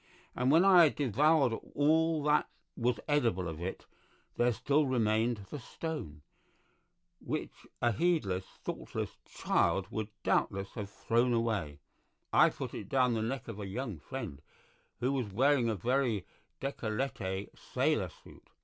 And 0.35 0.49
when 0.49 0.65
I 0.65 0.85
had 0.85 0.95
devoured 0.95 1.53
all 1.75 2.23
that 2.23 2.49
was 2.75 2.99
edible 3.07 3.47
of 3.47 3.61
it, 3.61 3.85
there 4.35 4.51
still 4.51 4.87
remained 4.87 5.45
the 5.51 5.59
stone, 5.59 6.23
which 7.19 7.67
a 7.83 7.91
heedless, 7.91 8.45
thoughtless 8.63 9.19
child 9.25 9.91
would 9.91 10.07
doubtless 10.23 10.71
have 10.73 10.89
thrown 10.89 11.33
away; 11.33 11.77
I 12.33 12.49
put 12.49 12.73
it 12.73 12.89
down 12.89 13.13
the 13.13 13.21
neck 13.21 13.47
of 13.47 13.59
a 13.59 13.67
young 13.67 13.99
friend 13.99 14.41
who 15.01 15.13
was 15.13 15.27
wearing 15.31 15.69
a 15.69 15.75
very 15.75 16.25
DÉCOLLETÉ 16.61 17.49
sailor 17.55 18.09
suit. 18.09 18.47